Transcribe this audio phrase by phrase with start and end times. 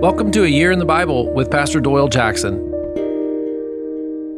[0.00, 2.56] Welcome to A Year in the Bible with Pastor Doyle Jackson.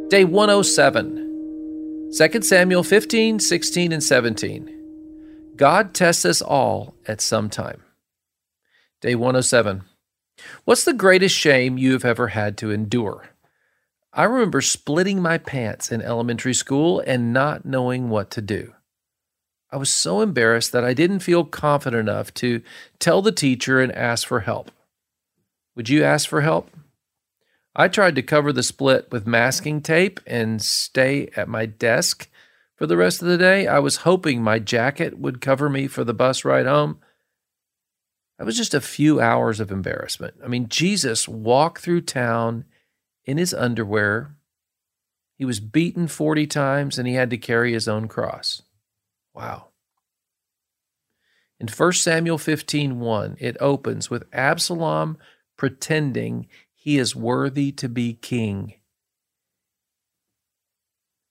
[0.09, 5.53] Day 107, 2 Samuel 15, 16, and 17.
[5.57, 7.83] God tests us all at some time.
[9.02, 9.83] Day 107.
[10.65, 13.29] What's the greatest shame you have ever had to endure?
[14.15, 18.73] I remember splitting my pants in elementary school and not knowing what to do.
[19.70, 22.62] I was so embarrassed that I didn't feel confident enough to
[22.98, 24.70] tell the teacher and ask for help.
[25.80, 26.70] Would you ask for help?
[27.75, 32.29] I tried to cover the split with masking tape and stay at my desk
[32.77, 33.66] for the rest of the day.
[33.66, 36.98] I was hoping my jacket would cover me for the bus ride home.
[38.37, 40.35] That was just a few hours of embarrassment.
[40.45, 42.66] I mean, Jesus walked through town
[43.24, 44.37] in his underwear.
[45.38, 48.60] He was beaten 40 times and he had to carry his own cross.
[49.33, 49.69] Wow.
[51.59, 55.16] In 1 Samuel 15:1, it opens with Absalom
[55.61, 58.73] pretending he is worthy to be king.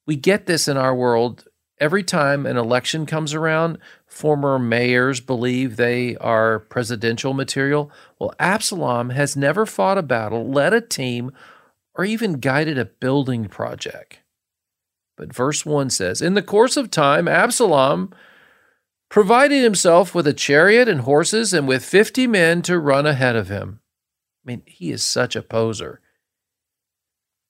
[0.05, 1.47] We get this in our world
[1.79, 3.79] every time an election comes around.
[4.05, 7.91] Former mayors believe they are presidential material.
[8.19, 11.31] Well, Absalom has never fought a battle, led a team,
[11.95, 14.19] or even guided a building project.
[15.17, 18.13] But verse 1 says In the course of time, Absalom
[19.09, 23.49] provided himself with a chariot and horses and with 50 men to run ahead of
[23.49, 23.79] him.
[24.49, 26.01] I mean, he is such a poser.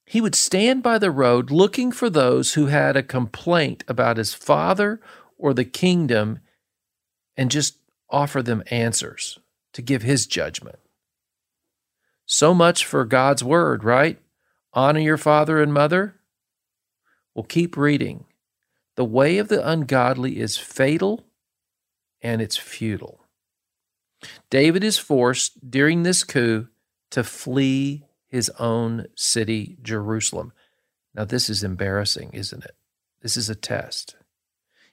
[0.04, 4.34] He would stand by the road looking for those who had a complaint about his
[4.34, 5.00] father
[5.38, 6.40] or the kingdom
[7.38, 7.78] and just
[8.10, 9.38] offer them answers
[9.72, 10.78] to give his judgment.
[12.26, 14.18] So much for God's word, right?
[14.74, 16.16] Honor your father and mother.
[17.34, 18.26] Well, keep reading.
[18.96, 21.24] The way of the ungodly is fatal
[22.20, 23.24] and it's futile.
[24.50, 26.68] David is forced during this coup
[27.10, 30.52] to flee his own city, Jerusalem.
[31.14, 32.76] Now, this is embarrassing, isn't it?
[33.22, 34.16] This is a test.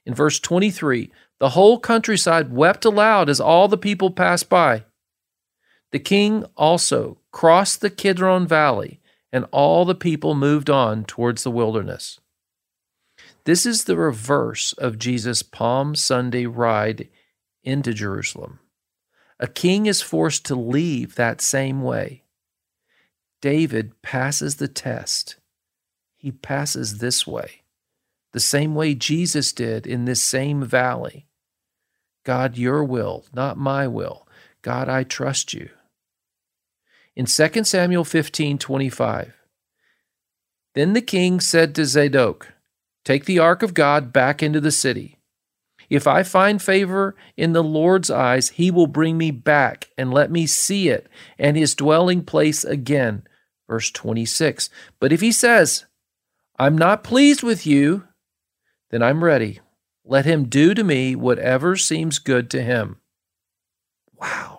[0.06, 4.86] In verse 23, the whole countryside wept aloud as all the people passed by.
[5.92, 9.00] The king also crossed the Kidron Valley,
[9.32, 12.20] and all the people moved on towards the wilderness.
[13.46, 17.08] This is the reverse of Jesus' Palm Sunday ride
[17.64, 18.60] into Jerusalem.
[19.40, 22.24] A king is forced to leave that same way.
[23.42, 25.38] David passes the test.
[26.16, 27.62] He passes this way,
[28.34, 31.28] the same way Jesus did in this same valley.
[32.26, 34.28] God, your will, not my will.
[34.64, 35.70] God, I trust you.
[37.16, 39.34] In 2 Samuel 15 25,
[40.74, 42.54] then the king said to Zadok,
[43.06, 45.17] Take the ark of God back into the city.
[45.90, 50.30] If I find favor in the Lord's eyes, he will bring me back and let
[50.30, 51.08] me see it
[51.40, 53.24] and his dwelling place again.
[53.68, 54.70] Verse 26.
[55.00, 55.86] But if he says,
[56.60, 58.08] I'm not pleased with you,
[58.90, 59.60] then I'm ready.
[60.04, 62.98] Let him do to me whatever seems good to him.
[64.14, 64.58] Wow.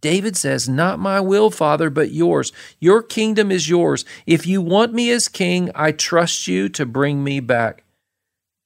[0.00, 2.52] David says, Not my will, Father, but yours.
[2.78, 4.04] Your kingdom is yours.
[4.26, 7.82] If you want me as king, I trust you to bring me back.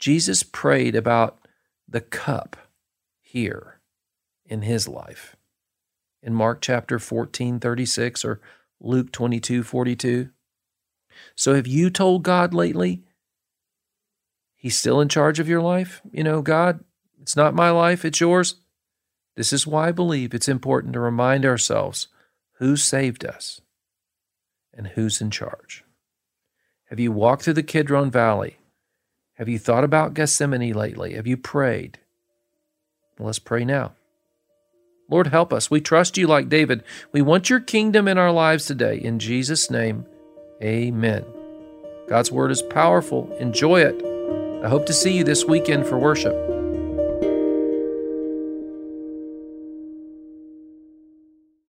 [0.00, 1.38] Jesus prayed about
[1.86, 2.56] the cup
[3.20, 3.80] here
[4.46, 5.36] in his life.
[6.22, 8.40] In Mark chapter 14, 36 or
[8.80, 10.30] Luke 22, 42.
[11.36, 13.02] So have you told God lately
[14.56, 16.00] he's still in charge of your life?
[16.10, 16.82] You know, God,
[17.20, 18.56] it's not my life, it's yours.
[19.36, 22.08] This is why I believe it's important to remind ourselves
[22.54, 23.60] who saved us
[24.72, 25.84] and who's in charge.
[26.86, 28.59] Have you walked through the Kidron Valley
[29.40, 31.14] have you thought about Gethsemane lately?
[31.14, 31.98] Have you prayed?
[33.18, 33.92] let's pray now.
[35.08, 35.70] Lord, help us.
[35.70, 36.84] We trust you like David.
[37.10, 38.98] We want your kingdom in our lives today.
[38.98, 40.04] In Jesus' name,
[40.62, 41.24] amen.
[42.06, 43.34] God's word is powerful.
[43.38, 43.94] Enjoy it.
[44.62, 46.59] I hope to see you this weekend for worship.